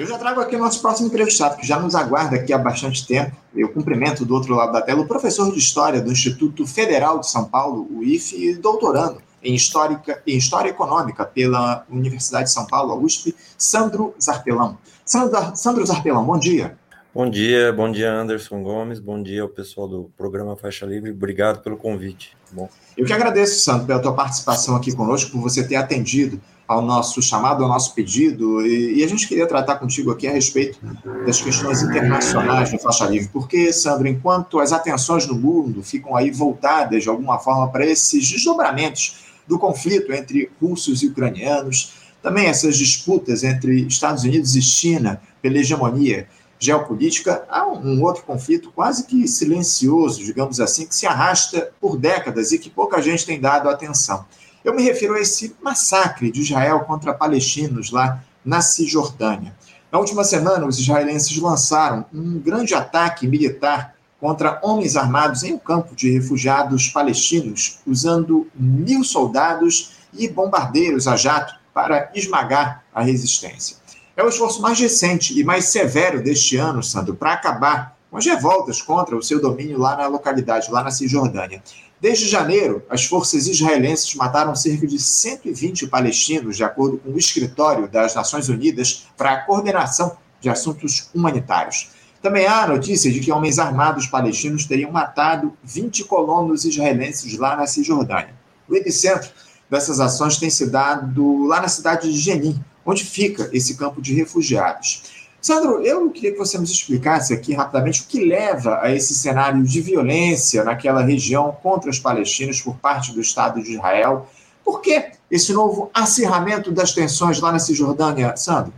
[0.00, 3.06] Eu já trago aqui o nosso próximo entrevistado, que já nos aguarda aqui há bastante
[3.06, 3.36] tempo.
[3.54, 7.28] Eu cumprimento do outro lado da tela o professor de História do Instituto Federal de
[7.28, 12.66] São Paulo, o IFE, e doutorando em, Histórica, em História Econômica pela Universidade de São
[12.66, 14.78] Paulo, a USP, Sandro Zarpelão.
[15.04, 16.78] Sandro, Sandro Zarpelão, bom dia.
[17.14, 21.60] Bom dia, bom dia Anderson Gomes, bom dia ao pessoal do programa Faixa Livre, obrigado
[21.60, 22.34] pelo convite.
[22.50, 22.70] Bom.
[22.96, 26.40] Eu que agradeço, Sandro, pela tua participação aqui conosco, por você ter atendido
[26.70, 30.30] ao nosso chamado, ao nosso pedido, e, e, a gente queria tratar contigo aqui a
[30.30, 30.78] respeito
[31.26, 36.30] das questões internacionais do faixa livre, porque, Sandro, enquanto as atenções no mundo ficam aí
[36.30, 42.76] voltadas de alguma forma para esses desdobramentos do conflito entre russos e ucranianos, também essas
[42.76, 49.26] disputas entre Estados Unidos e China pela hegemonia geopolítica, há um outro conflito quase que
[49.26, 54.24] silencioso, digamos assim, que se arrasta por décadas e que pouca gente tem dado atenção.
[54.62, 59.54] Eu me refiro a esse massacre de Israel contra palestinos lá na Cisjordânia.
[59.90, 65.58] Na última semana, os israelenses lançaram um grande ataque militar contra homens armados em um
[65.58, 73.78] campo de refugiados palestinos, usando mil soldados e bombardeiros a jato para esmagar a resistência.
[74.14, 78.26] É o esforço mais recente e mais severo deste ano, Sandro, para acabar com as
[78.26, 81.62] revoltas contra o seu domínio lá na localidade, lá na Cisjordânia.
[82.00, 87.86] Desde janeiro, as forças israelenses mataram cerca de 120 palestinos, de acordo com o escritório
[87.86, 91.90] das Nações Unidas para a coordenação de assuntos humanitários.
[92.22, 97.66] Também há notícia de que homens armados palestinos teriam matado 20 colonos israelenses lá na
[97.66, 98.34] Cisjordânia.
[98.66, 99.30] O epicentro
[99.68, 104.14] dessas ações tem se dado lá na cidade de Jenin, onde fica esse campo de
[104.14, 105.19] refugiados.
[105.40, 109.62] Sandro, eu queria que você nos explicasse aqui rapidamente o que leva a esse cenário
[109.62, 114.28] de violência naquela região contra os palestinos por parte do Estado de Israel.
[114.62, 118.72] Por que esse novo acirramento das tensões lá na Cisjordânia, Sandro?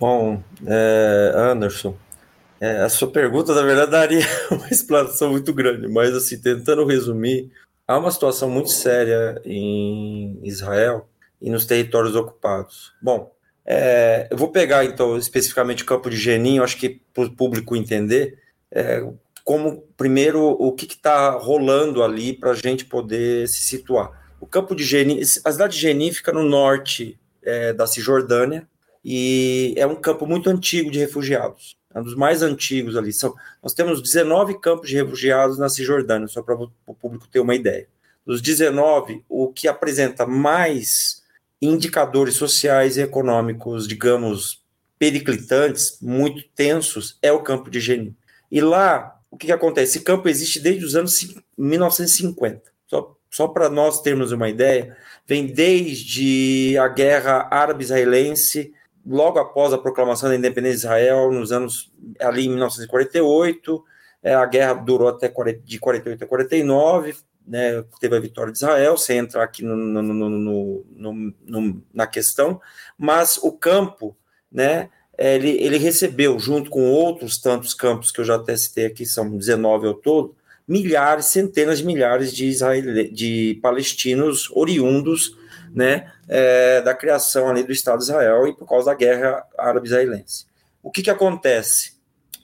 [0.00, 1.94] Bom, é, Anderson,
[2.60, 7.50] é, a sua pergunta, na verdade, daria uma explanação muito grande, mas, assim, tentando resumir,
[7.86, 11.08] há uma situação muito séria em Israel
[11.42, 12.92] e nos territórios ocupados.
[13.02, 13.30] Bom,
[13.70, 17.76] é, eu vou pegar, então, especificamente o campo de Geninho, acho que para o público
[17.76, 18.38] entender,
[18.70, 19.06] é,
[19.44, 24.10] como, primeiro, o que está rolando ali para a gente poder se situar.
[24.40, 28.66] O campo de Genin, a cidade de Genin fica no norte é, da Cisjordânia
[29.04, 33.12] e é um campo muito antigo de refugiados, é um dos mais antigos ali.
[33.12, 37.54] São, nós temos 19 campos de refugiados na Cisjordânia, só para o público ter uma
[37.54, 37.86] ideia.
[38.24, 41.17] Dos 19, o que apresenta mais
[41.60, 44.62] indicadores sociais e econômicos, digamos,
[44.98, 48.16] periclitantes, muito tensos, é o campo de Geni.
[48.50, 49.98] E lá, o que, que acontece?
[49.98, 52.62] Esse campo existe desde os anos 1950.
[52.86, 54.96] Só, só para nós termos uma ideia,
[55.26, 58.72] vem desde a guerra árabe-israelense,
[59.06, 63.84] logo após a proclamação da independência de Israel, nos anos ali em 1948,
[64.22, 65.32] é, a guerra durou até
[65.64, 67.16] de 48 a 49,
[67.48, 70.84] né, teve a vitória de Israel, sem entrar aqui no, no,
[71.44, 72.60] no, na questão,
[72.96, 74.16] mas o campo,
[74.52, 79.04] né, ele, ele recebeu, junto com outros tantos campos que eu já até citei aqui,
[79.04, 80.36] são 19 ao todo,
[80.66, 85.36] milhares, centenas de milhares de, israel, de palestinos oriundos
[85.74, 90.46] né, é, da criação ali do Estado de Israel e por causa da guerra árabe-israelense.
[90.82, 91.94] O que, que acontece?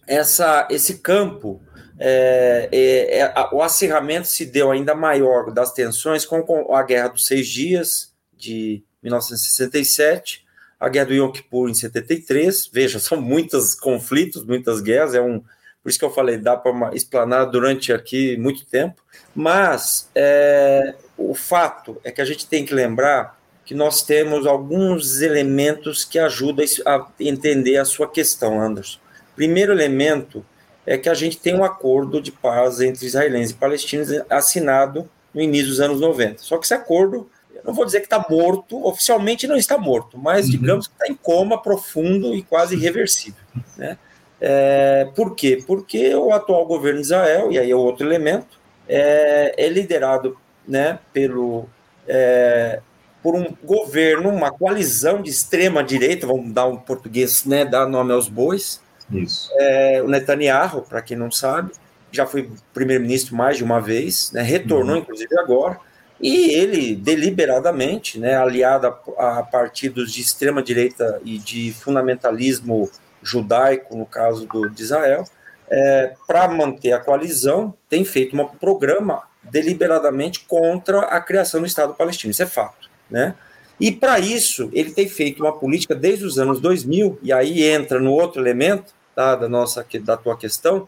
[0.06, 1.62] Essa, esse campo
[1.99, 7.09] é, é, é, o acirramento se deu ainda maior das tensões com, com, a Guerra
[7.09, 10.44] dos Seis Dias, de 1967,
[10.78, 12.69] a Guerra do Yom Kippur em 73.
[12.72, 15.43] Veja, são muitos conflitos, muitas guerras, é um.
[15.83, 19.03] Por isso que eu falei, dá para explanar durante aqui muito tempo.
[19.34, 25.21] Mas é, o fato é que a gente tem que lembrar que nós temos alguns
[25.21, 28.99] elementos que ajudam a entender a sua questão, Anderson.
[29.37, 30.44] Primeiro elemento
[30.87, 35.41] é que a gente tem um acordo de paz entre israelenses e palestinos assinado no
[35.41, 36.43] início dos anos 90.
[36.43, 40.19] Só que esse acordo, eu não vou dizer que está morto, oficialmente não está morto,
[40.19, 40.50] mas uhum.
[40.53, 43.42] digamos que está em coma profundo e quase irreversível.
[43.77, 43.98] Né?
[44.41, 45.63] É, por quê?
[45.66, 48.59] Porque o atual governo de Israel, e aí é outro elemento,
[48.89, 50.36] é, é liderado
[50.66, 51.66] né, pelo,
[52.07, 52.81] é,
[53.22, 58.13] por um governo, uma coalizão de extrema direita, vamos dar um português, né, dar nome
[58.13, 59.51] aos bois, isso.
[59.54, 61.72] É, o Netanyahu, para quem não sabe,
[62.10, 65.03] já foi primeiro-ministro mais de uma vez, né, retornou, uhum.
[65.03, 65.78] inclusive, agora,
[66.21, 68.86] e ele, deliberadamente, né, aliado
[69.18, 72.91] a, a partidos de extrema-direita e de fundamentalismo
[73.22, 75.24] judaico, no caso do, de Israel,
[75.68, 81.95] é, para manter a coalizão, tem feito um programa deliberadamente contra a criação do Estado
[81.95, 82.30] palestino.
[82.30, 82.89] Isso é fato.
[83.10, 83.34] Né?
[83.80, 87.98] E para isso, ele tem feito uma política desde os anos 2000, e aí entra
[87.98, 90.86] no outro elemento tá, da nossa da tua questão,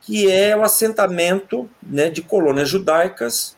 [0.00, 3.56] que é o assentamento né, de colônias judaicas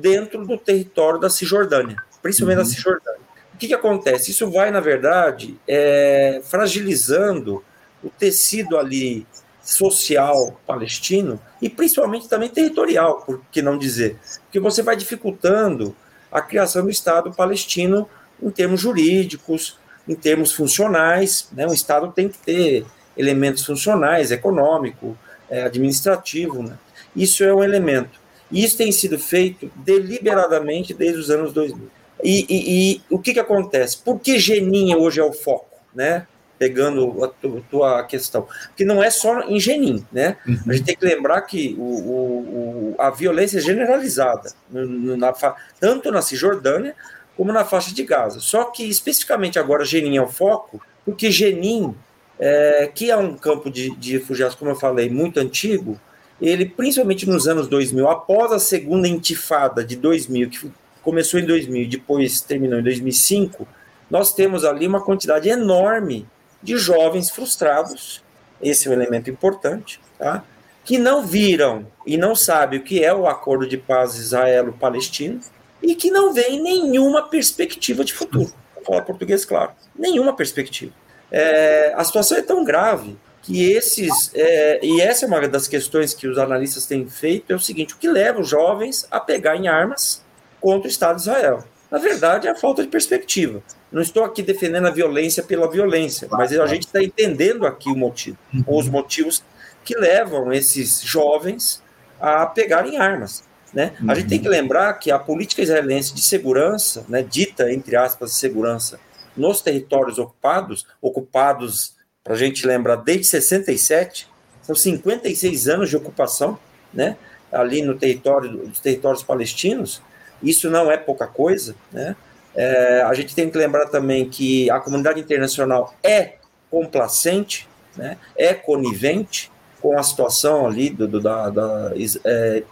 [0.00, 2.64] dentro do território da Cisjordânia, principalmente uhum.
[2.64, 3.20] da Cisjordânia.
[3.54, 4.30] O que, que acontece?
[4.30, 7.64] Isso vai, na verdade, é, fragilizando
[8.02, 9.26] o tecido ali
[9.62, 14.18] social palestino e principalmente também territorial, por que não dizer?
[14.42, 15.96] Porque você vai dificultando
[16.34, 18.08] a criação do Estado palestino
[18.42, 21.48] em termos jurídicos, em termos funcionais.
[21.52, 21.64] Né?
[21.64, 22.84] Um Estado tem que ter
[23.16, 25.16] elementos funcionais, econômico,
[25.48, 26.60] é, administrativo.
[26.64, 26.76] Né?
[27.14, 28.18] Isso é um elemento.
[28.50, 31.88] E isso tem sido feito deliberadamente desde os anos 2000.
[32.22, 33.98] E, e, e o que, que acontece?
[33.98, 35.78] Por que Geninha hoje é o foco?
[35.94, 36.26] Né?
[36.58, 37.28] Pegando a
[37.70, 38.46] tua questão,
[38.76, 40.36] que não é só em Genin, né?
[40.46, 40.58] Uhum.
[40.68, 45.32] A gente tem que lembrar que o, o, o a violência é generalizada, na,
[45.80, 46.94] tanto na Cisjordânia
[47.36, 48.40] como na faixa de Gaza.
[48.40, 51.94] Só que especificamente agora Genin é o foco, porque Genin,
[52.38, 56.00] é, que é um campo de, de refugiados, como eu falei, muito antigo,
[56.40, 60.70] ele, principalmente nos anos 2000, após a segunda intifada de 2000, que
[61.02, 63.66] começou em 2000 e depois terminou em 2005,
[64.10, 66.26] nós temos ali uma quantidade enorme
[66.64, 68.24] de jovens frustrados,
[68.60, 70.42] esse é um elemento importante, tá?
[70.84, 75.40] que não viram e não sabem o que é o acordo de paz israelo-palestino
[75.82, 78.52] e que não veem nenhuma perspectiva de futuro.
[78.74, 80.92] Vou falar português claro, nenhuma perspectiva.
[81.30, 86.14] É, a situação é tão grave que esses, é, e essa é uma das questões
[86.14, 89.56] que os analistas têm feito, é o seguinte, o que leva os jovens a pegar
[89.56, 90.22] em armas
[90.60, 91.64] contra o Estado de Israel?
[91.90, 93.62] Na verdade, é a falta de perspectiva.
[93.94, 97.94] Não estou aqui defendendo a violência pela violência, mas a gente está entendendo aqui o
[97.94, 98.64] motivo, uhum.
[98.66, 99.44] os motivos
[99.84, 101.80] que levam esses jovens
[102.20, 103.44] a pegarem armas.
[103.72, 103.92] Né?
[104.08, 104.52] A gente tem que uhum.
[104.52, 108.98] lembrar que a política israelense de segurança, né, dita entre aspas segurança,
[109.36, 111.94] nos territórios ocupados, ocupados,
[112.24, 114.28] para a gente lembrar, desde 67,
[114.60, 116.58] são 56 anos de ocupação,
[116.92, 117.16] né,
[117.52, 120.02] ali no território dos territórios palestinos,
[120.42, 122.16] isso não é pouca coisa, né?
[122.54, 126.34] É, a gente tem que lembrar também que a comunidade internacional é
[126.70, 128.16] complacente, né?
[128.36, 131.92] é conivente com a situação ali do, do da, da
[132.24, 132.62] é,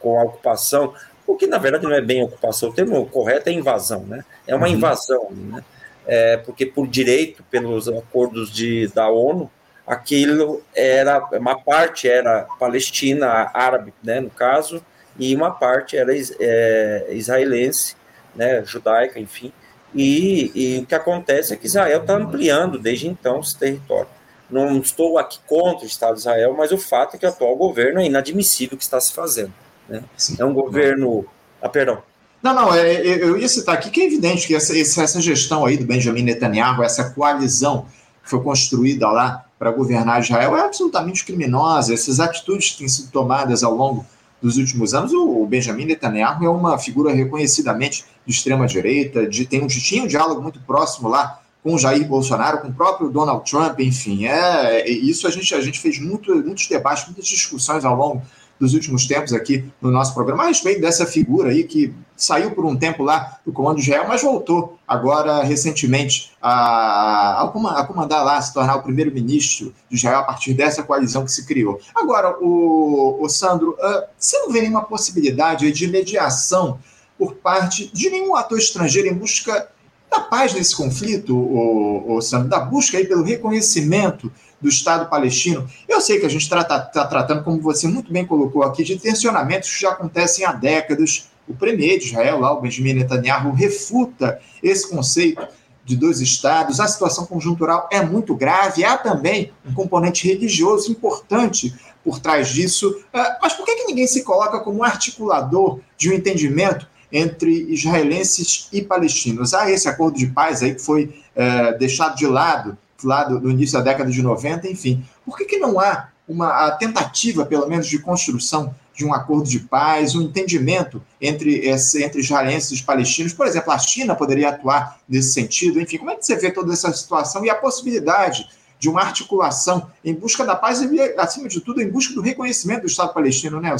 [0.00, 0.94] com a ocupação,
[1.26, 4.24] o que na verdade não é bem ocupação, o termo correto é invasão, né?
[4.46, 4.72] É uma uhum.
[4.72, 5.62] invasão, né?
[6.06, 9.50] É, porque por direito, pelos acordos de, da ONU,
[9.86, 14.82] aquilo era uma parte era palestina, árabe, né, no caso,
[15.18, 17.96] e uma parte era é, israelense,
[18.36, 19.52] né, judaica, enfim.
[19.94, 24.08] E, e, o que acontece é que Israel está ampliando desde então esse território.
[24.50, 27.56] Não estou aqui contra o Estado de Israel, mas o fato é que o atual
[27.56, 29.52] governo é inadmissível o que está se fazendo.
[29.88, 30.02] Né?
[30.38, 31.24] É um governo.
[31.60, 32.02] Ah, perdão.
[32.42, 35.64] Não, não, é, é, eu ia citar aqui que é evidente que essa, essa gestão
[35.64, 37.86] aí do Benjamin Netanyahu, essa coalizão
[38.22, 41.94] que foi construída lá para governar Israel é absolutamente criminosa.
[41.94, 44.06] Essas atitudes que têm sido tomadas ao longo
[44.46, 49.66] dos últimos anos, o Benjamin Netanyahu é uma figura reconhecidamente de extrema-direita, de, tem um,
[49.66, 53.80] tinha um diálogo muito próximo lá com o Jair Bolsonaro, com o próprio Donald Trump,
[53.80, 57.96] enfim, é, é isso a gente, a gente fez muito, muitos debates, muitas discussões ao
[57.96, 58.22] longo
[58.58, 62.64] dos últimos tempos aqui no nosso programa, a respeito dessa figura aí que saiu por
[62.64, 68.40] um tempo lá do Comando de Israel, mas voltou agora recentemente a, a, comandar lá,
[68.40, 71.78] se tornar o primeiro-ministro de Israel a partir dessa coalizão que se criou.
[71.94, 76.78] Agora, o, o Sandro, uh, você não vê nenhuma possibilidade de mediação
[77.18, 79.68] por parte de nenhum ator estrangeiro em busca
[80.10, 85.68] da paz nesse conflito, o, o Sandro, da busca aí pelo reconhecimento do Estado palestino.
[85.88, 88.98] Eu sei que a gente está tá tratando, como você muito bem colocou aqui, de
[88.98, 91.28] tensionamentos que já acontecem há décadas.
[91.46, 95.46] O premier de Israel, lá, o Benjamin Netanyahu, refuta esse conceito
[95.84, 96.80] de dois estados.
[96.80, 98.84] A situação conjuntural é muito grave.
[98.84, 101.72] Há também um componente religioso importante
[102.04, 103.02] por trás disso.
[103.12, 108.68] Ah, mas por que, que ninguém se coloca como articulador de um entendimento entre israelenses
[108.72, 109.54] e palestinos?
[109.54, 113.50] Há esse acordo de paz aí que foi é, deixado de lado lá do, do,
[113.50, 115.04] início da década de 90, enfim.
[115.24, 119.60] Por que, que não há uma tentativa, pelo menos, de construção de um acordo de
[119.60, 123.32] paz, um entendimento entre, esse, entre israelenses e palestinos?
[123.32, 125.80] Por exemplo, a China poderia atuar nesse sentido.
[125.80, 128.48] Enfim, como é que você vê toda essa situação e a possibilidade
[128.78, 132.82] de uma articulação em busca da paz e, acima de tudo, em busca do reconhecimento
[132.82, 133.74] do Estado palestino, né?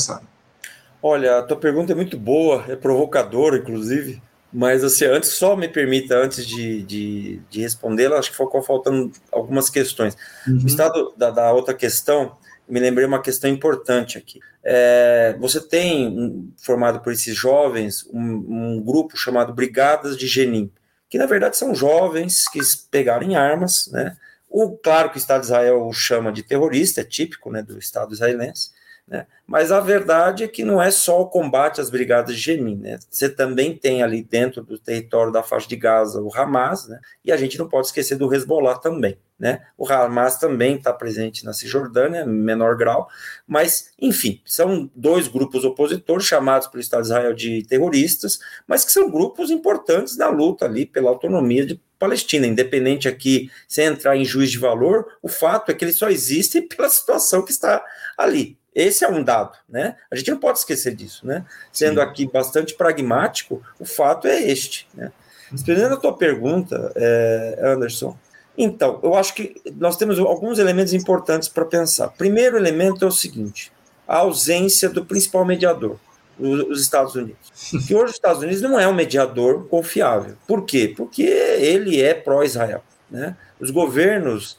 [1.03, 4.23] Olha, a tua pergunta é muito boa, é provocadora, inclusive.
[4.53, 9.13] Mas assim, antes, só me permita, antes de, de, de respondê-la, acho que ficou faltando
[9.31, 10.17] algumas questões.
[10.47, 10.63] Uhum.
[10.63, 12.37] O estado da, da, outra questão,
[12.69, 14.41] me lembrei uma questão importante aqui.
[14.65, 20.71] É, você tem, formado por esses jovens, um, um, grupo chamado Brigadas de Genim.
[21.09, 22.61] que na verdade são jovens que
[22.91, 24.17] pegaram armas, né?
[24.49, 27.79] O, claro que o Estado de Israel o chama de terrorista, é típico né, do
[27.79, 28.71] Estado israelense,
[29.07, 29.27] né?
[29.47, 32.99] Mas a verdade é que não é só o combate às brigadas de né?
[33.09, 36.99] Você também tem ali dentro do território da faixa de Gaza o Hamas, né?
[37.25, 39.65] E a gente não pode esquecer do Hezbollah também, né?
[39.79, 43.09] O Hamas também está presente na Cisjordânia, em menor grau,
[43.47, 48.91] mas, enfim, são dois grupos opositores chamados pelo Estado de Israel de terroristas, mas que
[48.91, 54.25] são grupos importantes na luta ali pela autonomia de Palestina, independente aqui, sem entrar em
[54.25, 57.83] juiz de valor, o fato é que eles só existem pela situação que está
[58.19, 59.97] ali, esse é um dado, né?
[60.11, 61.47] A gente não pode esquecer disso, né?
[61.73, 62.07] Sendo Sim.
[62.07, 65.11] aqui bastante pragmático, o fato é este, né?
[65.51, 68.17] Respondendo a tua pergunta, é, Anderson,
[68.59, 72.09] então, eu acho que nós temos alguns elementos importantes para pensar.
[72.09, 73.73] Primeiro elemento é o seguinte:
[74.07, 75.99] a ausência do principal mediador,
[76.39, 77.37] os Estados Unidos.
[77.87, 80.37] Que hoje os Estados Unidos não é um mediador confiável.
[80.47, 80.93] Por quê?
[80.95, 82.83] Porque ele é pró-Israel.
[83.11, 83.37] Né?
[83.59, 84.59] Os governos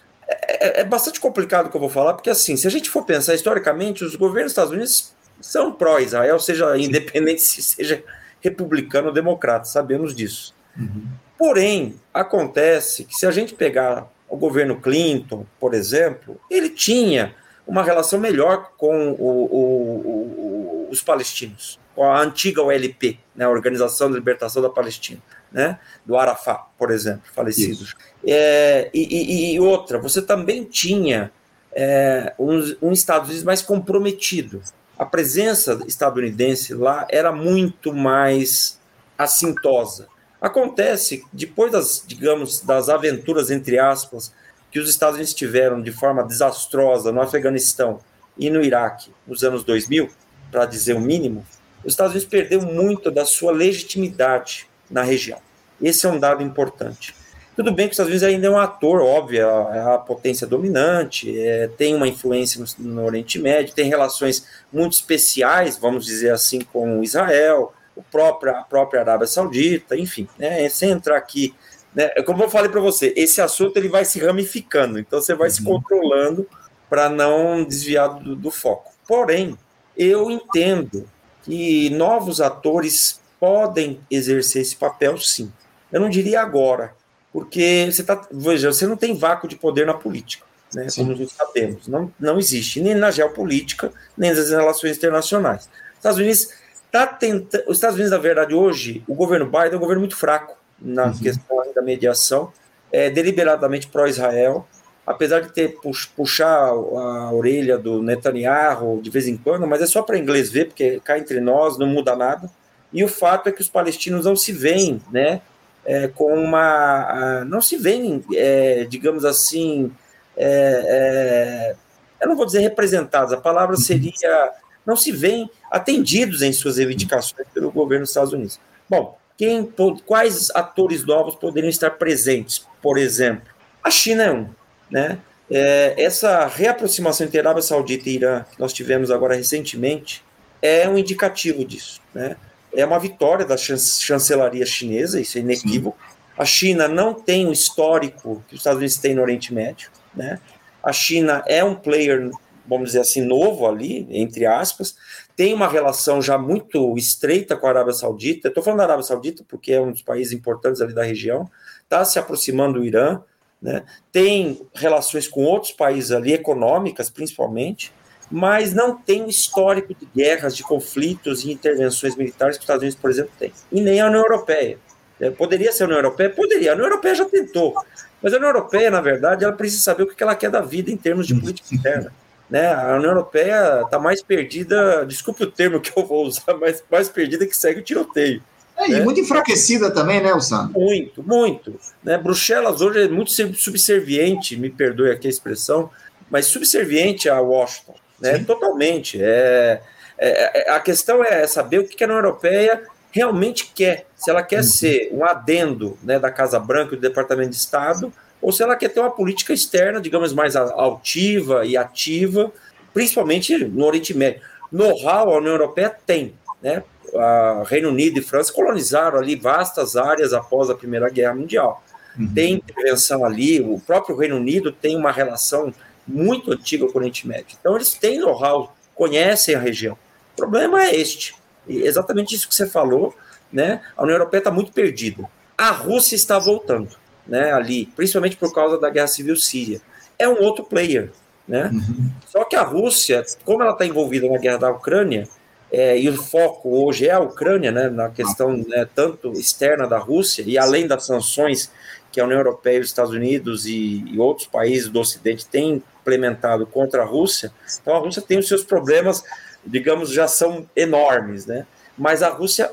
[0.60, 3.04] é, é, bastante complicado o que eu vou falar, porque assim, se a gente for
[3.04, 8.04] pensar historicamente, os governos dos Estados Unidos são pró-Israel, seja independente se seja
[8.42, 10.54] republicano ou democrata, sabemos disso.
[10.78, 11.08] Uhum.
[11.38, 17.36] Porém, acontece que se a gente pegar o governo Clinton, por exemplo, ele tinha
[17.66, 23.50] uma relação melhor com o, o, o, os palestinos, com a antiga OLP, né, a
[23.50, 27.86] Organização de Libertação da Palestina né, do Arafat, por exemplo, falecido.
[28.26, 31.32] É, e, e, outra, você também tinha
[31.72, 34.62] é, um, um Estados Unidos mais comprometido.
[34.98, 38.80] A presença estadunidense lá era muito mais
[39.18, 40.08] assintosa.
[40.42, 44.32] Acontece, depois das, digamos, das aventuras, entre aspas,
[44.72, 48.00] que os Estados Unidos tiveram de forma desastrosa no Afeganistão
[48.38, 50.10] e no Iraque nos anos 2000,
[50.52, 51.46] para dizer o mínimo,
[51.84, 55.40] os Estados Unidos perdeu muito da sua legitimidade na região.
[55.82, 57.16] Esse é um dado importante.
[57.58, 61.40] Tudo bem que os Estados Unidos ainda é um ator, óbvio, é a potência dominante,
[61.40, 66.62] é, tem uma influência no, no, Oriente Médio, tem relações muito especiais, vamos dizer assim,
[66.62, 71.56] com Israel, o próprio, a própria Arábia Saudita, enfim, né, sem entrar aqui.
[71.96, 75.48] Né, como eu falei para você, esse assunto ele vai se ramificando, então você vai
[75.48, 75.56] uhum.
[75.56, 76.48] se controlando
[76.88, 78.94] para não desviar do, do foco.
[79.08, 79.58] Porém,
[79.98, 81.10] eu entendo
[81.42, 85.52] que novos atores podem exercer esse papel, sim.
[85.92, 86.94] Eu não diria agora,
[87.32, 90.90] porque você tá, veja, você não tem vácuo de poder na política, né?
[90.90, 91.06] Sim.
[91.06, 95.70] Como nós sabemos, não, não existe nem na geopolítica nem nas relações internacionais.
[95.92, 96.50] Os Estados Unidos
[96.92, 100.16] tá tentando, os Estados Unidos na verdade hoje, o governo Biden é um governo muito
[100.16, 101.18] fraco na uhum.
[101.18, 102.52] questão da mediação,
[102.92, 104.68] é deliberadamente pró-Israel,
[105.06, 105.78] apesar de ter
[106.16, 110.66] puxar a orelha do Netanyahu de vez em quando, mas é só para inglês ver,
[110.66, 112.50] porque cá entre nós não muda nada.
[112.92, 115.42] E o fato é que os palestinos não se veem, né,
[115.86, 117.46] é, com uma.
[117.46, 119.92] não se veem, é, digamos assim,
[120.36, 121.76] é, é,
[122.22, 123.82] eu não vou dizer representados, a palavra uhum.
[123.82, 124.52] seria.
[124.86, 128.60] não se veem atendidos em suas reivindicações pelo governo dos Estados Unidos.
[128.90, 129.72] Bom, quem,
[130.06, 132.66] quais atores novos poderiam estar presentes?
[132.82, 133.50] Por exemplo,
[133.84, 134.50] a China é um,
[134.90, 135.20] né?
[135.50, 140.22] É, essa reaproximação entre Arábia Saudita e Irã que nós tivemos agora recentemente
[140.62, 142.36] é um indicativo disso, né?
[142.78, 145.98] É uma vitória da chancelaria chinesa, isso é inequívoco.
[146.00, 146.16] Sim.
[146.38, 150.40] A China não tem o histórico que os Estados Unidos têm no Oriente Médio, né?
[150.84, 152.30] A China é um player,
[152.68, 154.96] vamos dizer assim, novo ali, entre aspas,
[155.36, 158.48] tem uma relação já muito estreita com a Arábia Saudita.
[158.48, 161.50] Estou falando da Arábia Saudita porque é um dos países importantes ali da região,
[161.84, 163.20] está se aproximando do Irã,
[163.60, 163.84] né?
[164.12, 167.92] tem relações com outros países ali, econômicas principalmente,
[168.30, 172.82] mas não tem o histórico de guerras, de conflitos e intervenções militares que os Estados
[172.82, 173.54] Unidos, por exemplo, tem.
[173.72, 174.78] E nem a União Europeia.
[175.20, 176.30] É, poderia ser a União Europeia?
[176.30, 176.72] Poderia.
[176.72, 177.74] A União Europeia já tentou.
[178.22, 180.92] Mas a União Europeia, na verdade, ela precisa saber o que ela quer da vida
[180.92, 182.12] em termos de política interna.
[182.50, 182.74] Né?
[182.74, 187.10] A União Europeia está mais perdida, desculpe o termo que eu vou usar, mas mais
[187.10, 188.42] perdida que segue o tiroteio.
[188.78, 189.00] É, né?
[189.00, 190.80] E muito enfraquecida também, né, Sandro?
[190.80, 191.80] Muito, muito.
[192.04, 192.18] Né?
[192.18, 195.90] Bruxelas hoje é muito subserviente, me perdoe aqui a expressão,
[196.30, 198.40] mas subserviente a Washington né?
[198.40, 199.22] Totalmente.
[199.22, 199.82] É,
[200.18, 204.06] é, é, a questão é saber o que a União Europeia realmente quer.
[204.16, 204.64] Se ela quer uhum.
[204.64, 208.76] ser um adendo né, da Casa Branca e do Departamento de Estado, ou se ela
[208.76, 212.52] quer ter uma política externa, digamos, mais altiva e ativa,
[212.94, 214.42] principalmente no Oriente Médio.
[214.72, 216.34] Know-how a União Europeia tem.
[216.62, 216.84] Né?
[217.16, 221.84] A Reino Unido e França colonizaram ali vastas áreas após a Primeira Guerra Mundial.
[222.18, 222.34] Uhum.
[222.34, 225.74] Tem intervenção ali, o próprio Reino Unido tem uma relação
[226.08, 227.58] muito antiga com o Oriente Médio.
[227.60, 229.98] Então, eles têm know-how, conhecem a região.
[230.34, 231.36] O problema é este.
[231.68, 233.14] E exatamente isso que você falou,
[233.52, 233.82] né?
[233.96, 235.30] A União Europeia está muito perdida.
[235.58, 236.96] A Rússia está voltando,
[237.26, 239.82] né, ali, principalmente por causa da guerra civil síria.
[240.18, 241.12] É um outro player,
[241.48, 241.72] né?
[241.74, 242.12] Uhum.
[242.28, 245.28] Só que a Rússia, como ela está envolvida na guerra da Ucrânia,
[245.72, 249.98] é, e o foco hoje é a Ucrânia, né, na questão né, tanto externa da
[249.98, 251.72] Rússia, e além das sanções
[252.12, 256.66] que a União Europeia, os Estados Unidos e, e outros países do Ocidente têm implementado
[256.66, 259.24] contra a Rússia, então a Rússia tem os seus problemas,
[259.66, 261.66] digamos, já são enormes, né?
[261.98, 262.72] Mas a Rússia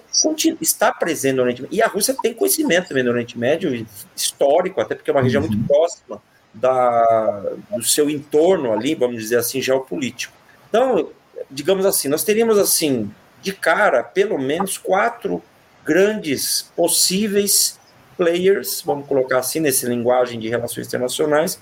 [0.60, 4.80] está presente no Oriente Médio, e a Rússia tem conhecimento também no Oriente Médio, histórico,
[4.80, 5.66] até porque é uma região muito uhum.
[5.66, 6.22] próxima
[6.52, 10.34] da, do seu entorno ali, vamos dizer assim, geopolítico.
[10.68, 11.08] Então,
[11.50, 13.10] digamos assim, nós teríamos assim,
[13.42, 15.42] de cara, pelo menos quatro
[15.84, 17.78] grandes possíveis
[18.16, 21.58] players, vamos colocar assim, nessa linguagem de relações internacionais,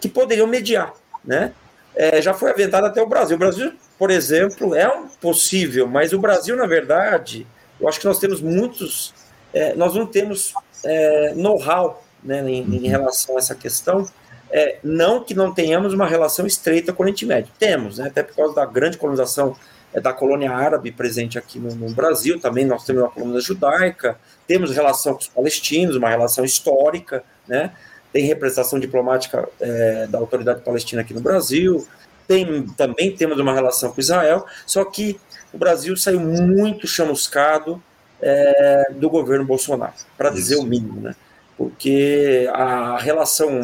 [0.00, 0.92] que poderiam mediar,
[1.24, 1.52] né?
[1.96, 3.36] É, já foi aventado até o Brasil.
[3.36, 7.46] O Brasil, por exemplo, é um possível, mas o Brasil, na verdade,
[7.80, 9.14] eu acho que nós temos muitos,
[9.52, 10.52] é, nós não temos
[10.84, 12.88] é, know-how né, em, em, uhum.
[12.88, 14.08] relação a essa questão.
[14.50, 18.22] É, não que não tenhamos uma relação estreita com o Oriente Médio, temos, né, até
[18.22, 19.56] por causa da grande colonização
[19.92, 24.16] é, da colônia árabe presente aqui no, no, Brasil, também nós temos uma colônia judaica,
[24.46, 27.72] temos relação com os palestinos, uma relação histórica, né,
[28.12, 31.86] tem representação diplomática é, da autoridade palestina aqui no Brasil,
[32.28, 35.18] tem, também temos uma relação com Israel, só que
[35.52, 37.82] o Brasil saiu muito chamuscado
[38.22, 41.14] é, do governo Bolsonaro, para dizer o mínimo, né?
[41.56, 43.60] porque a relação,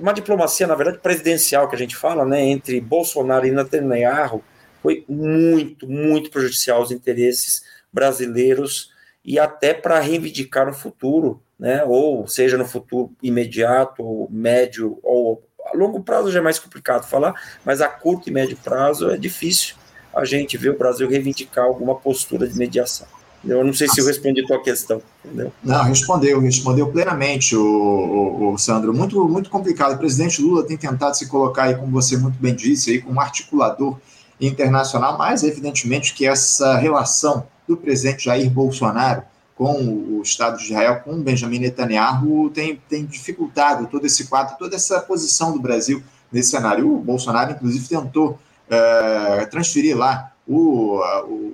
[0.00, 4.42] uma diplomacia, na verdade, presidencial que a gente fala, né, entre Bolsonaro e Netanyahu,
[4.82, 7.62] foi muito, muito prejudicial aos interesses
[7.92, 8.90] brasileiros
[9.24, 15.42] e até para reivindicar no futuro, né, ou seja, no futuro imediato, ou médio, ou
[15.64, 19.16] a longo prazo já é mais complicado falar, mas a curto e médio prazo é
[19.16, 19.76] difícil
[20.12, 23.06] a gente ver o Brasil reivindicar alguma postura de mediação.
[23.44, 25.02] Eu não sei se eu respondi a tua questão.
[25.24, 25.52] Entendeu?
[25.62, 28.94] Não, respondeu, respondeu plenamente, o, o, o, Sandro.
[28.94, 29.94] Muito, muito complicado.
[29.94, 33.20] O presidente Lula tem tentado se colocar aí, como você muito bem disse, aí, como
[33.20, 33.98] articulador
[34.40, 39.22] internacional, mas evidentemente que essa relação do presidente Jair Bolsonaro
[39.54, 44.74] com o Estado de Israel, com Benjamin Netanyahu, tem, tem dificultado todo esse quadro, toda
[44.74, 46.02] essa posição do Brasil
[46.32, 46.92] nesse cenário.
[46.92, 51.00] O Bolsonaro, inclusive, tentou é, transferir lá o,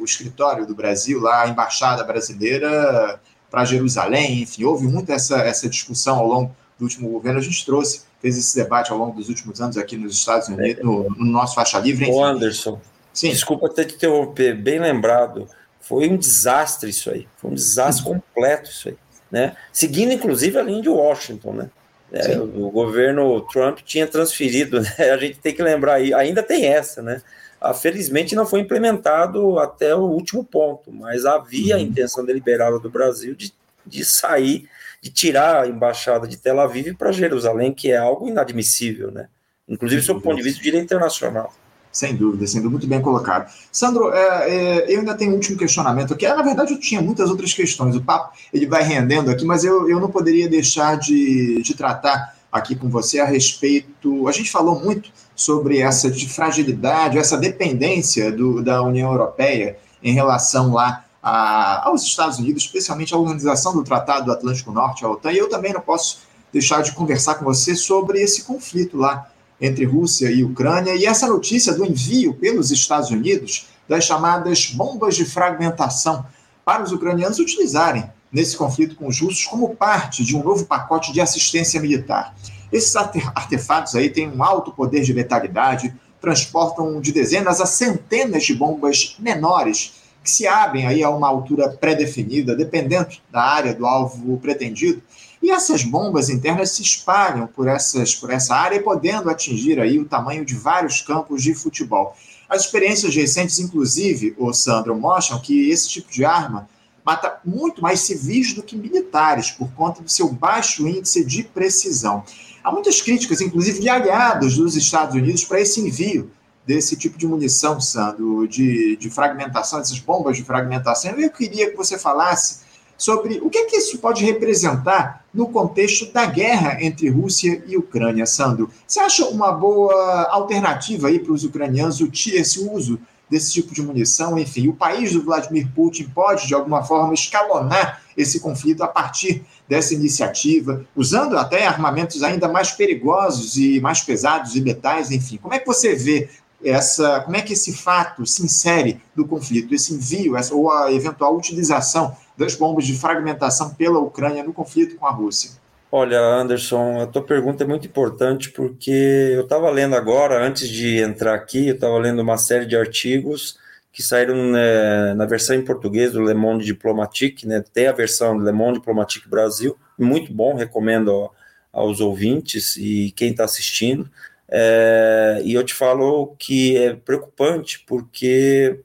[0.00, 3.20] o, escritório do Brasil, lá a embaixada brasileira
[3.50, 7.64] para Jerusalém, enfim, houve muito essa, essa discussão ao longo do último governo, a gente
[7.64, 11.24] trouxe, fez esse debate ao longo dos últimos anos aqui nos Estados Unidos, no, no
[11.24, 12.04] nosso faixa livre.
[12.04, 12.14] Enfim.
[12.14, 12.80] Ô Anderson,
[13.12, 13.30] Sim.
[13.30, 15.48] desculpa até te interromper, bem lembrado,
[15.80, 18.14] foi um desastre isso aí, foi um desastre Sim.
[18.14, 18.96] completo isso aí,
[19.30, 19.56] né?
[19.72, 21.70] Seguindo inclusive a linha de Washington, né?
[22.10, 25.10] É, o governo Trump tinha transferido, né?
[25.10, 27.20] a gente tem que lembrar aí, ainda tem essa, né?
[27.60, 31.80] Ah, felizmente não foi implementado até o último ponto, mas havia uhum.
[31.80, 33.52] a intenção deliberada do Brasil de,
[33.84, 34.68] de sair,
[35.02, 39.28] de tirar a embaixada de Tel Aviv para Jerusalém, que é algo inadmissível, né?
[39.68, 41.52] Inclusive, sob o ponto de vista do direito internacional.
[41.90, 43.52] Sem dúvida, sendo muito bem colocado.
[43.72, 46.28] Sandro, é, é, eu ainda tenho um último questionamento aqui.
[46.28, 47.96] Na verdade, eu tinha muitas outras questões.
[47.96, 52.37] O papo ele vai rendendo aqui, mas eu, eu não poderia deixar de, de tratar
[52.50, 54.26] aqui com você a respeito.
[54.28, 60.72] A gente falou muito sobre essa fragilidade, essa dependência do, da União Europeia em relação
[60.72, 65.32] lá a, aos Estados Unidos, especialmente a organização do Tratado do Atlântico Norte, a OTAN.
[65.32, 66.20] E eu também não posso
[66.52, 69.30] deixar de conversar com você sobre esse conflito lá
[69.60, 75.16] entre Rússia e Ucrânia e essa notícia do envio pelos Estados Unidos das chamadas bombas
[75.16, 76.24] de fragmentação
[76.64, 81.12] para os ucranianos utilizarem nesse conflito com os russos como parte de um novo pacote
[81.12, 82.34] de assistência militar.
[82.70, 88.54] Esses artefatos aí têm um alto poder de letalidade, transportam de dezenas a centenas de
[88.54, 94.36] bombas menores que se abrem aí a uma altura pré-definida, dependendo da área do alvo
[94.38, 95.02] pretendido.
[95.40, 100.04] E essas bombas internas se espalham por, essas, por essa área, podendo atingir aí o
[100.04, 102.14] tamanho de vários campos de futebol.
[102.48, 106.68] As experiências recentes, inclusive, o Sandro, mostram que esse tipo de arma
[107.08, 112.22] mata muito mais civis do que militares, por conta do seu baixo índice de precisão.
[112.62, 116.30] Há muitas críticas, inclusive de aliados dos Estados Unidos, para esse envio
[116.66, 121.12] desse tipo de munição, Sandro, de, de fragmentação, dessas bombas de fragmentação.
[121.12, 122.58] Eu queria que você falasse
[122.98, 127.78] sobre o que, é que isso pode representar no contexto da guerra entre Rússia e
[127.78, 128.68] Ucrânia, Sandro.
[128.86, 134.38] Você acha uma boa alternativa aí para os ucranianos esse uso desse tipo de munição.
[134.38, 139.44] Enfim, o país do Vladimir Putin pode, de alguma forma, escalonar esse conflito a partir
[139.68, 145.36] dessa iniciativa, usando até armamentos ainda mais perigosos e mais pesados e letais, enfim.
[145.36, 146.28] Como é que você vê
[146.64, 150.92] essa, como é que esse fato se insere no conflito, esse envio, essa, ou a
[150.92, 155.52] eventual utilização das bombas de fragmentação pela Ucrânia no conflito com a Rússia?
[155.90, 160.98] Olha, Anderson, a tua pergunta é muito importante porque eu estava lendo agora, antes de
[160.98, 163.58] entrar aqui, eu estava lendo uma série de artigos
[163.90, 167.64] que saíram né, na versão em português do Le Monde Diplomatique, né?
[167.72, 171.30] Tem a versão do Le Monde Diplomatique Brasil, muito bom, recomendo
[171.72, 174.10] aos ouvintes e quem está assistindo.
[174.46, 178.80] É, e eu te falo que é preocupante porque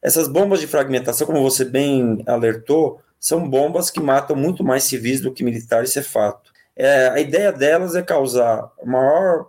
[0.00, 5.20] essas bombas de fragmentação, como você bem alertou, são bombas que matam muito mais civis
[5.20, 6.52] do que militares, isso é fato.
[6.74, 9.48] É, a ideia delas é causar maior,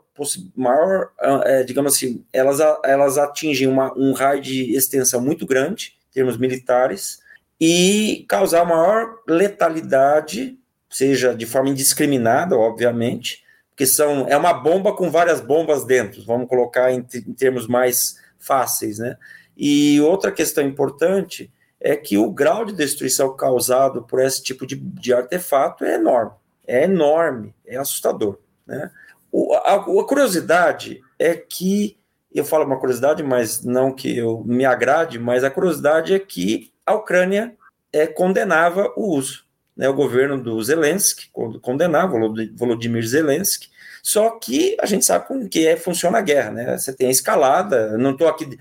[0.56, 1.10] maior
[1.44, 6.38] é, digamos assim, elas, elas atingem uma, um raio de extensão muito grande, em termos
[6.38, 7.20] militares,
[7.60, 10.56] e causar maior letalidade,
[10.88, 16.48] seja de forma indiscriminada, obviamente, porque são, é uma bomba com várias bombas dentro, vamos
[16.48, 19.18] colocar em, em termos mais fáceis, né?
[19.58, 21.52] E outra questão importante
[21.84, 26.32] é que o grau de destruição causado por esse tipo de, de artefato é enorme.
[26.66, 28.40] É enorme, é assustador.
[28.66, 28.90] Né?
[29.30, 31.98] O, a, a, curiosidade é que,
[32.34, 36.72] eu falo uma curiosidade, mas não que eu me agrade, mas a curiosidade é que
[36.86, 37.54] a Ucrânia
[37.92, 39.44] é, condenava o uso.
[39.76, 39.90] Né?
[39.90, 41.30] O governo do Zelensky
[41.62, 42.18] condenava,
[42.56, 43.68] Volodymyr Zelensky,
[44.02, 46.78] só que a gente sabe como que é, funciona a guerra, né?
[46.78, 48.58] Você tem a escalada, não estou aqui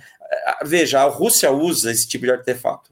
[0.65, 2.91] veja, a Rússia usa esse tipo de artefato.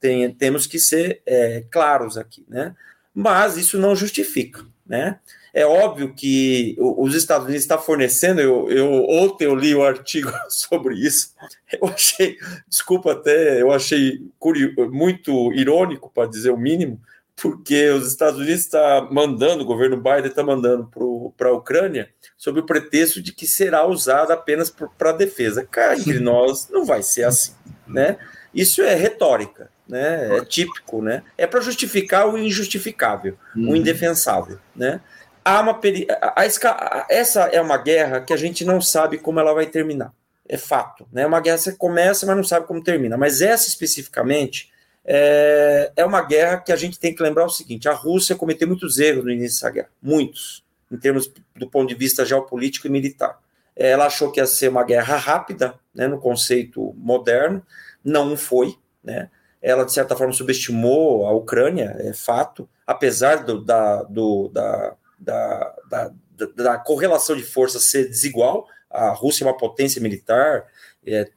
[0.00, 2.74] Tem, temos que ser é, claros aqui, né?
[3.14, 5.18] Mas isso não justifica, né?
[5.52, 8.40] É óbvio que os Estados Unidos estão fornecendo.
[8.40, 11.34] Eu, eu ontem eu li o um artigo sobre isso.
[11.72, 12.36] Eu achei,
[12.68, 17.00] desculpa até, eu achei curioso, muito irônico para dizer o mínimo,
[17.40, 20.90] porque os Estados Unidos está mandando, o governo Biden está mandando
[21.36, 25.66] para a Ucrânia sob o pretexto de que será usada apenas para defesa.
[25.68, 27.52] Cá entre nós não vai ser assim,
[27.86, 28.18] né?
[28.52, 30.36] Isso é retórica, né?
[30.38, 31.22] É típico, né?
[31.36, 33.70] É para justificar o injustificável, uhum.
[33.70, 35.00] o indefensável, né?
[35.44, 35.80] Há uma
[36.20, 40.12] a, a, essa é uma guerra que a gente não sabe como ela vai terminar.
[40.48, 41.26] É fato, né?
[41.26, 43.16] Uma guerra você começa, mas não sabe como termina.
[43.16, 44.70] Mas essa especificamente
[45.10, 48.68] é, é uma guerra que a gente tem que lembrar o seguinte: a Rússia cometeu
[48.68, 52.90] muitos erros no início dessa guerra, muitos, em termos do ponto de vista geopolítico e
[52.90, 53.40] militar.
[53.74, 57.64] Ela achou que ia ser uma guerra rápida, né, no conceito moderno,
[58.04, 59.30] não foi, né?
[59.62, 65.74] Ela, de certa forma, subestimou a Ucrânia, é fato, apesar do, da, do, da, da,
[65.88, 66.12] da,
[66.54, 68.68] da correlação de forças ser desigual.
[68.90, 70.66] A Rússia é uma potência militar,
[71.06, 71.28] é,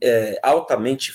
[0.00, 1.12] é, altamente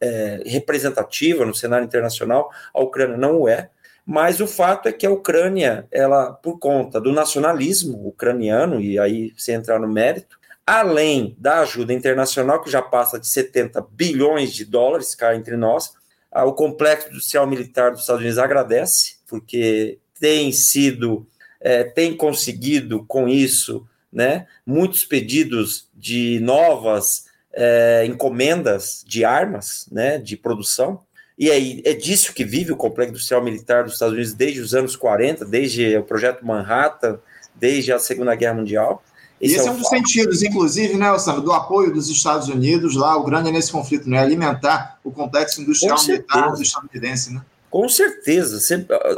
[0.00, 3.70] é, representativa no cenário internacional, a Ucrânia não é,
[4.04, 9.32] mas o fato é que a Ucrânia, ela, por conta do nacionalismo ucraniano, e aí
[9.36, 14.64] se entrar no mérito, além da ajuda internacional, que já passa de 70 bilhões de
[14.64, 15.92] dólares, cá entre nós,
[16.32, 21.26] o complexo industrial militar dos Estados Unidos agradece, porque tem sido,
[21.60, 30.18] é, tem conseguido com isso, né, muitos pedidos de novas é, encomendas de armas, né,
[30.18, 31.00] de produção,
[31.38, 34.74] e aí é disso que vive o complexo industrial militar dos Estados Unidos desde os
[34.74, 37.18] anos 40, desde o projeto Manhattan,
[37.54, 39.02] desde a Segunda Guerra Mundial.
[39.38, 42.94] Esse, esse é, é, um dos sentidos, inclusive, né, Osama, do apoio dos Estados Unidos
[42.94, 47.42] lá, o grande nesse conflito, né, alimentar o complexo industrial militar dos estadunidense, né?
[47.70, 48.58] Com certeza,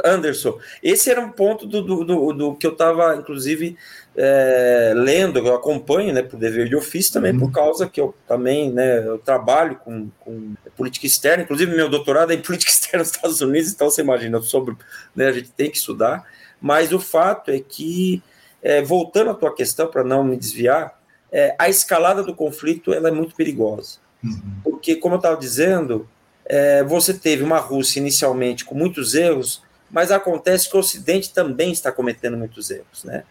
[0.03, 0.59] Anderson.
[0.81, 3.77] Esse era um ponto do, do, do, do que eu estava, inclusive,
[4.15, 7.39] é, lendo, eu acompanho, né, por dever de ofício também, uhum.
[7.39, 12.31] por causa que eu também, né, eu trabalho com, com política externa, inclusive meu doutorado
[12.31, 14.75] é em política externa nos Estados Unidos, então você imagina sobre,
[15.15, 16.25] né, a gente tem que estudar,
[16.59, 18.21] mas o fato é que,
[18.61, 20.99] é, voltando à tua questão, para não me desviar,
[21.31, 24.41] é, a escalada do conflito ela é muito perigosa, uhum.
[24.63, 26.09] porque, como eu estava dizendo,
[26.49, 31.71] é, você teve uma Rússia inicialmente com muitos erros, mas acontece que o Ocidente também
[31.71, 33.23] está cometendo muitos erros, né?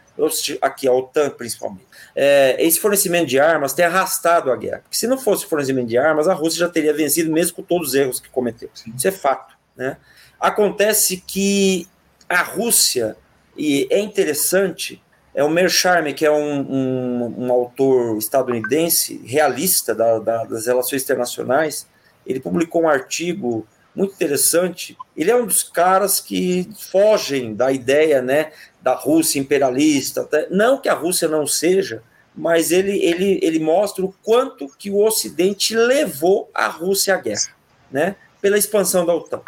[0.61, 1.87] Aqui a OTAN principalmente.
[2.15, 4.81] É, esse fornecimento de armas tem arrastado a guerra.
[4.81, 7.63] Porque se não fosse o fornecimento de armas, a Rússia já teria vencido mesmo com
[7.63, 8.69] todos os erros que cometeu.
[8.97, 9.97] Isso é fato, né?
[10.41, 11.87] Acontece que
[12.29, 13.17] a Rússia
[13.57, 15.03] e é interessante
[15.35, 21.05] é o Mearsheimer, que é um, um, um autor estadunidense, realista da, da, das relações
[21.05, 21.87] internacionais,
[22.29, 24.97] ele publicou um artigo muito interessante.
[25.17, 30.21] Ele é um dos caras que fogem da ideia, né, da Rússia imperialista.
[30.21, 32.03] Até, não que a Rússia não seja,
[32.35, 37.49] mas ele, ele, ele mostra o quanto que o Ocidente levou a Rússia à guerra,
[37.91, 39.43] né, pela expansão da OTAN.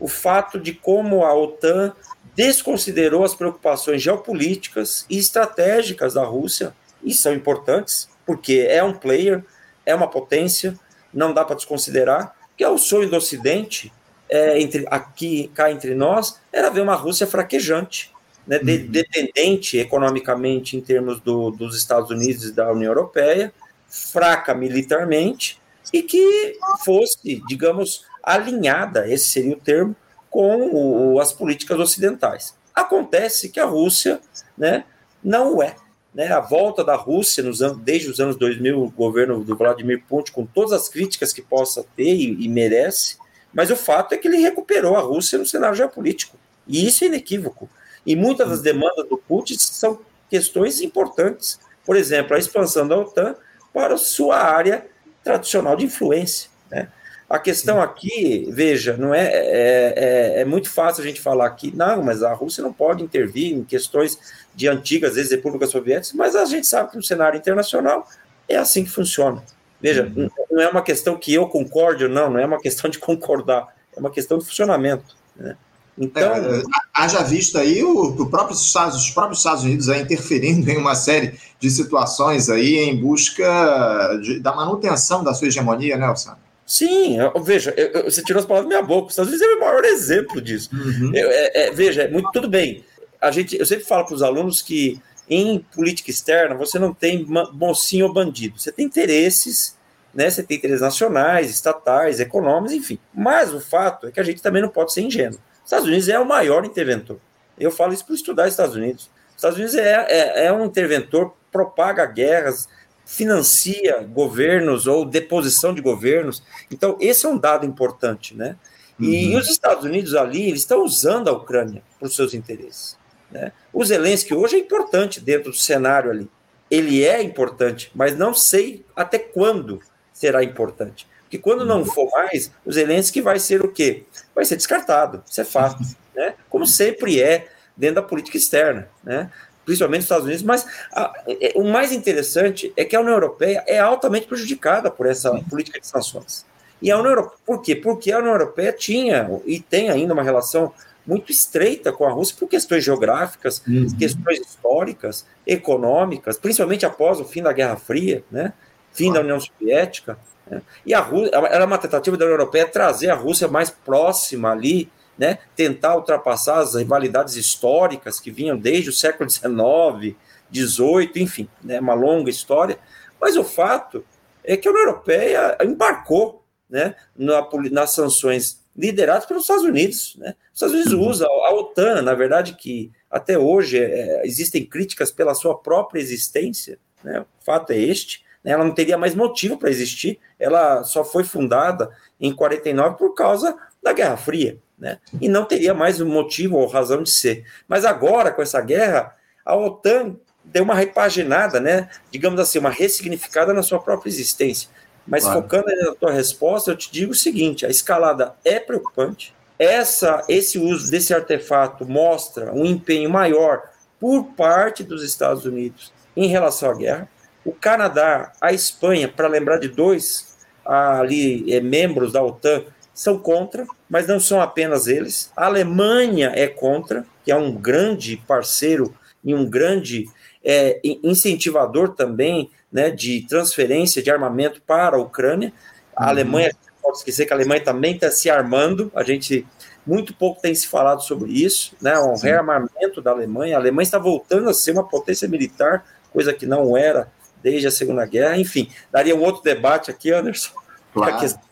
[0.00, 1.92] O fato de como a OTAN
[2.34, 9.44] desconsiderou as preocupações geopolíticas e estratégicas da Rússia, e são importantes, porque é um player,
[9.84, 10.78] é uma potência,
[11.12, 13.92] não dá para desconsiderar, que é o sonho do Ocidente
[14.28, 18.10] é, entre, aqui, cá entre nós, era ver uma Rússia fraquejante,
[18.46, 18.86] né, de, uhum.
[18.88, 23.52] dependente economicamente em termos do, dos Estados Unidos e da União Europeia,
[23.88, 25.60] fraca militarmente,
[25.92, 29.94] e que fosse, digamos, alinhada, esse seria o termo,
[30.30, 32.54] com o, as políticas ocidentais.
[32.74, 34.18] Acontece que a Rússia
[34.56, 34.84] né,
[35.22, 35.76] não é.
[36.14, 40.04] Né, a volta da Rússia nos anos, desde os anos 2000, o governo do Vladimir
[40.06, 43.16] Putin, com todas as críticas que possa ter e, e merece,
[43.52, 46.36] mas o fato é que ele recuperou a Rússia no cenário geopolítico.
[46.66, 47.68] E isso é inequívoco.
[48.06, 51.58] E muitas das demandas do Putin são questões importantes.
[51.84, 53.34] Por exemplo, a expansão da OTAN
[53.72, 54.86] para sua área
[55.22, 56.50] tradicional de influência.
[56.70, 56.88] Né?
[57.32, 61.74] A questão aqui, veja, não é, é, é, é, muito fácil a gente falar aqui,
[61.74, 64.18] não, mas a Rússia não pode intervir em questões
[64.54, 68.06] de antigas ex-repúblicas soviéticas, mas a gente sabe que no cenário internacional
[68.46, 69.42] é assim que funciona.
[69.80, 70.28] Veja, uhum.
[70.50, 73.66] não é uma questão que eu concorde ou não, não é uma questão de concordar,
[73.96, 75.16] é uma questão de funcionamento.
[75.34, 75.56] Né?
[75.96, 80.68] Então, é, haja visto aí o, o próprio Estados, os próprios Estados Unidos aí interferindo
[80.70, 86.04] em uma série de situações aí em busca de, da manutenção da sua hegemonia, né,
[86.04, 86.51] Alessandro?
[86.72, 89.08] Sim, eu, veja, eu, você tirou as palavras da minha boca.
[89.08, 90.70] Os Estados Unidos é o maior exemplo disso.
[90.72, 91.12] Uhum.
[91.14, 92.82] É, é, veja, é muito tudo bem.
[93.20, 97.26] A gente, eu sempre falo para os alunos que em política externa você não tem
[97.52, 98.58] mocinho ou bandido.
[98.58, 99.76] Você tem interesses,
[100.14, 100.30] né?
[100.30, 102.98] Você tem interesses nacionais, estatais, econômicos, enfim.
[103.12, 105.38] Mas o fato é que a gente também não pode ser ingênuo.
[105.58, 107.18] Os Estados Unidos é o maior interventor.
[107.58, 109.10] Eu falo isso por estudar os Estados Unidos.
[109.28, 112.66] Os Estados Unidos é, é, é um interventor, propaga guerras,
[113.12, 116.42] financia governos ou deposição de governos.
[116.70, 118.56] Então, esse é um dado importante, né?
[118.98, 119.38] E, uhum.
[119.38, 122.96] os Estados Unidos ali, eles estão usando a Ucrânia para os seus interesses.
[123.30, 123.52] Né?
[123.70, 126.30] O Zelensky hoje é importante dentro do cenário ali.
[126.70, 129.80] Ele é importante, mas não sei até quando
[130.12, 131.06] será importante.
[131.24, 134.04] Porque quando não for mais, o Zelensky vai ser o quê?
[134.34, 135.82] Vai ser descartado, isso é fato,
[136.16, 136.34] né?
[136.48, 139.30] Como sempre é dentro da política externa, né?
[139.64, 143.62] Principalmente nos Estados Unidos, mas a, é, o mais interessante é que a União Europeia
[143.66, 146.44] é altamente prejudicada por essa política de sanções.
[146.80, 147.76] E a União Europeia, por quê?
[147.76, 150.72] Porque a União Europeia tinha e tem ainda uma relação
[151.06, 153.86] muito estreita com a Rússia por questões geográficas, uhum.
[153.96, 158.52] questões históricas, econômicas, principalmente após o fim da Guerra Fria, né?
[158.92, 159.14] fim ah.
[159.14, 160.18] da União Soviética.
[160.48, 160.62] Né?
[160.84, 164.90] E a Rússia, era uma tentativa da União Europeia trazer a Rússia mais próxima ali,
[165.22, 165.38] né?
[165.54, 170.16] tentar ultrapassar as rivalidades históricas que vinham desde o século XIX,
[170.52, 171.78] XVIII, enfim, né?
[171.78, 172.76] uma longa história.
[173.20, 174.04] Mas o fato
[174.42, 176.96] é que a União Europeia embarcou né?
[177.16, 180.16] Na, nas sanções lideradas pelos Estados Unidos.
[180.18, 180.34] Né?
[180.52, 181.08] Os Estados Unidos uhum.
[181.08, 186.80] usam a OTAN, na verdade, que até hoje é, existem críticas pela sua própria existência,
[187.04, 187.20] né?
[187.20, 188.52] o fato é este, né?
[188.52, 193.54] ela não teria mais motivo para existir, ela só foi fundada em 49 por causa
[193.82, 194.98] da Guerra Fria, né?
[195.20, 197.44] e não teria mais motivo ou razão de ser.
[197.68, 201.88] Mas agora, com essa guerra, a OTAN deu uma repaginada, né?
[202.10, 204.68] digamos assim, uma ressignificada na sua própria existência.
[205.06, 205.42] Mas claro.
[205.42, 209.34] focando na tua resposta, eu te digo o seguinte: a escalada é preocupante.
[209.58, 213.62] Essa, esse uso desse artefato mostra um empenho maior
[213.98, 217.08] por parte dos Estados Unidos em relação à guerra
[217.44, 223.66] o Canadá, a Espanha, para lembrar de dois ali é, membros da OTAN, são contra,
[223.88, 225.32] mas não são apenas eles.
[225.36, 230.06] A Alemanha é contra, que é um grande parceiro e um grande
[230.44, 235.52] é, incentivador também né, de transferência de armamento para a Ucrânia.
[235.94, 236.08] A uhum.
[236.10, 236.50] Alemanha,
[236.82, 239.46] pode esquecer que a Alemanha também está se armando, a gente
[239.86, 242.26] muito pouco tem se falado sobre isso, né, um Sim.
[242.26, 243.56] rearmamento da Alemanha.
[243.56, 247.08] A Alemanha está voltando a ser uma potência militar, coisa que não era
[247.42, 248.36] desde a Segunda Guerra.
[248.36, 250.52] Enfim, daria um outro debate aqui, Anderson.
[250.92, 251.14] Claro.
[251.16, 251.51] A questão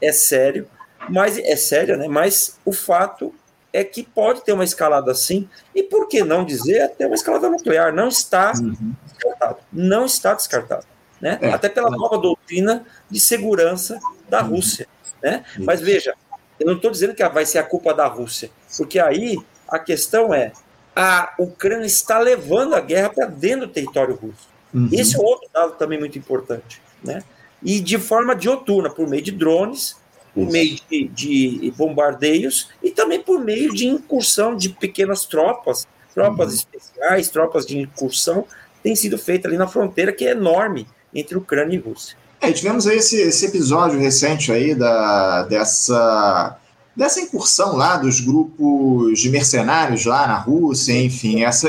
[0.00, 0.68] é sério,
[1.08, 2.08] mas é séria, né?
[2.08, 3.34] Mas o fato
[3.72, 7.50] é que pode ter uma escalada assim, e por que não dizer até uma escalada
[7.50, 7.92] nuclear?
[7.92, 8.94] Não está uhum.
[9.04, 9.58] descartado.
[9.72, 10.86] Não está descartado.
[11.20, 11.38] Né?
[11.40, 14.50] É, até pela nova doutrina de segurança da uhum.
[14.50, 14.86] Rússia.
[15.22, 15.44] Né?
[15.58, 16.14] Mas veja,
[16.60, 19.38] eu não estou dizendo que vai ser a culpa da Rússia, porque aí
[19.68, 20.52] a questão é
[20.94, 24.48] a Ucrânia está levando a guerra para dentro do território russo.
[24.72, 24.88] Uhum.
[24.92, 26.80] Esse é outro dado também muito importante.
[27.02, 27.24] Né?
[27.64, 29.96] E de forma dioturna, por meio de drones,
[30.34, 36.48] por meio de, de, bombardeios e também por meio de incursão de pequenas tropas, tropas
[36.48, 36.54] uhum.
[36.54, 38.44] especiais, tropas de incursão,
[38.82, 42.16] tem sido feita ali na fronteira, que é enorme entre Ucrânia e Rússia.
[42.40, 46.58] É, tivemos aí esse, esse episódio recente aí da, dessa
[46.96, 51.68] dessa incursão lá dos grupos de mercenários lá na Rússia, enfim, essa,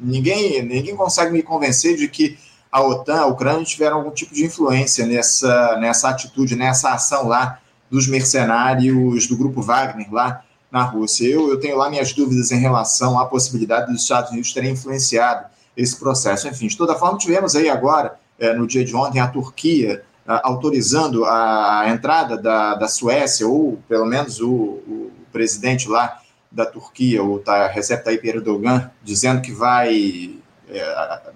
[0.00, 2.36] ninguém, ninguém consegue me convencer de que
[2.76, 7.58] a OTAN, a Ucrânia tiveram algum tipo de influência nessa, nessa atitude, nessa ação lá
[7.90, 11.26] dos mercenários do grupo Wagner lá na Rússia.
[11.26, 15.46] Eu, eu tenho lá minhas dúvidas em relação à possibilidade dos Estados Unidos terem influenciado
[15.74, 16.48] esse processo.
[16.48, 21.24] Enfim, de toda forma, tivemos aí agora, é, no dia de ontem, a Turquia autorizando
[21.24, 26.20] a entrada da, da Suécia, ou pelo menos o, o presidente lá
[26.52, 30.34] da Turquia, o Recep Tayyip Erdogan, dizendo que vai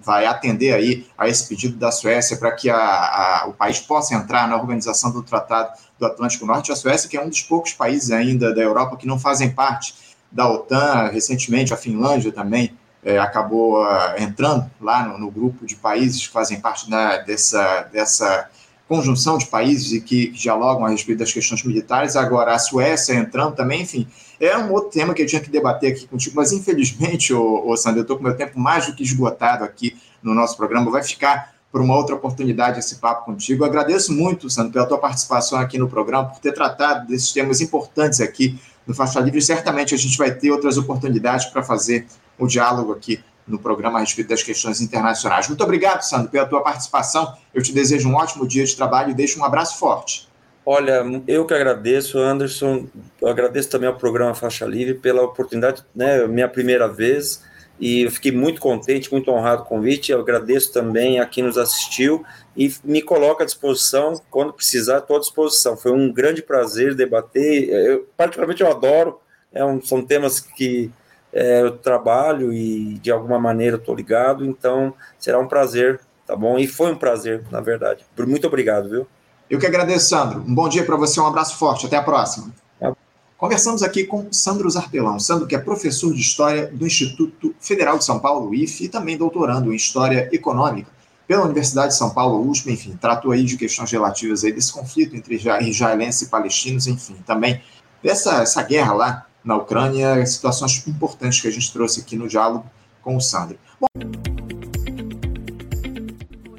[0.03, 4.13] vai atender aí a esse pedido da Suécia para que a, a, o país possa
[4.13, 6.71] entrar na organização do Tratado do Atlântico Norte.
[6.71, 9.93] A Suécia, que é um dos poucos países ainda da Europa que não fazem parte
[10.31, 15.75] da OTAN, recentemente a Finlândia também é, acabou uh, entrando lá no, no, grupo de
[15.75, 18.49] países que fazem parte da, dessa, dessa
[18.87, 22.15] conjunção de países e que, que dialogam a respeito das questões militares.
[22.15, 24.07] Agora, a Suécia entrando também, enfim,
[24.41, 27.99] é um outro tema que eu tinha que debater aqui contigo, mas infelizmente, ô Sandra,
[27.99, 31.53] eu estou com meu tempo mais do que esgotado aqui no nosso programa, vai ficar
[31.71, 33.63] por uma outra oportunidade esse papo contigo.
[33.63, 37.61] Eu agradeço muito, Sandro, pela tua participação aqui no programa, por ter tratado desses temas
[37.61, 39.41] importantes aqui no Faixa Livre.
[39.41, 44.01] Certamente a gente vai ter outras oportunidades para fazer o diálogo aqui no programa a
[44.01, 45.47] respeito das questões internacionais.
[45.47, 47.35] Muito obrigado, Sandro, pela tua participação.
[47.53, 50.30] Eu te desejo um ótimo dia de trabalho e deixo um abraço forte.
[50.65, 52.87] Olha, eu que agradeço, Anderson.
[53.19, 56.27] Eu agradeço também ao programa Faixa Livre pela oportunidade, né?
[56.27, 57.43] Minha primeira vez
[57.81, 60.11] e eu fiquei muito contente, muito honrado com o convite.
[60.11, 62.23] Eu agradeço também a quem nos assistiu
[62.55, 65.75] e me coloco à disposição quando precisar, estou à disposição.
[65.75, 67.69] Foi um grande prazer debater.
[67.69, 69.19] Eu, particularmente, eu adoro.
[69.51, 70.91] É um, são temas que
[71.33, 76.59] é, eu trabalho e de alguma maneira estou ligado, então será um prazer, tá bom?
[76.59, 78.05] E foi um prazer, na verdade.
[78.15, 79.07] Muito obrigado, viu?
[79.51, 80.45] Eu que agradeço, Sandro.
[80.47, 81.85] Um bom dia para você, um abraço forte.
[81.85, 82.53] Até a próxima.
[82.79, 82.89] É.
[83.37, 85.19] Conversamos aqui com Sandro Zarpelão.
[85.19, 89.17] Sandro, que é professor de História do Instituto Federal de São Paulo, IFE, e também
[89.17, 90.89] doutorando em História Econômica
[91.27, 95.17] pela Universidade de São Paulo, USP, enfim, tratou aí de questões relativas aí desse conflito
[95.17, 97.61] entre israelenses e palestinos, enfim, também
[98.01, 102.65] dessa essa guerra lá na Ucrânia, situações importantes que a gente trouxe aqui no diálogo
[103.01, 103.57] com o Sandro.
[103.79, 103.87] Bom...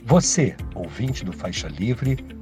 [0.04, 2.41] Você, ouvinte do Faixa Livre,